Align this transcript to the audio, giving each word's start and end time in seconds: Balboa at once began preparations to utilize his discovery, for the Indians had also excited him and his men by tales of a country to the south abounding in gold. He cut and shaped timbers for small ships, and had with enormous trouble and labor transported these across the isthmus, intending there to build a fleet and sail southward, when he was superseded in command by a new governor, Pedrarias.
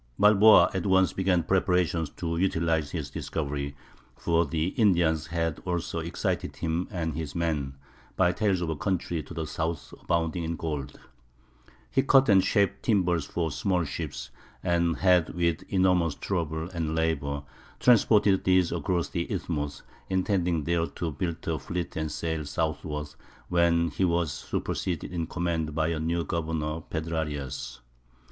Balboa 0.17 0.71
at 0.73 0.87
once 0.87 1.13
began 1.13 1.43
preparations 1.43 2.09
to 2.09 2.35
utilize 2.35 2.89
his 2.89 3.11
discovery, 3.11 3.75
for 4.17 4.47
the 4.47 4.69
Indians 4.69 5.27
had 5.27 5.59
also 5.63 5.99
excited 5.99 6.55
him 6.55 6.87
and 6.89 7.13
his 7.15 7.35
men 7.35 7.75
by 8.15 8.31
tales 8.31 8.61
of 8.61 8.69
a 8.71 8.75
country 8.75 9.21
to 9.21 9.35
the 9.35 9.45
south 9.45 9.93
abounding 10.01 10.43
in 10.43 10.55
gold. 10.55 10.99
He 11.91 12.01
cut 12.01 12.29
and 12.29 12.43
shaped 12.43 12.81
timbers 12.81 13.25
for 13.25 13.51
small 13.51 13.83
ships, 13.83 14.31
and 14.63 14.95
had 14.97 15.35
with 15.35 15.63
enormous 15.71 16.15
trouble 16.15 16.67
and 16.71 16.95
labor 16.95 17.43
transported 17.79 18.43
these 18.43 18.71
across 18.71 19.09
the 19.09 19.31
isthmus, 19.31 19.83
intending 20.09 20.63
there 20.63 20.87
to 20.87 21.11
build 21.11 21.47
a 21.47 21.59
fleet 21.59 21.95
and 21.95 22.11
sail 22.11 22.43
southward, 22.43 23.13
when 23.49 23.89
he 23.91 24.03
was 24.03 24.31
superseded 24.31 25.13
in 25.13 25.27
command 25.27 25.75
by 25.75 25.89
a 25.89 25.99
new 25.99 26.23
governor, 26.25 26.81
Pedrarias. 26.89 27.81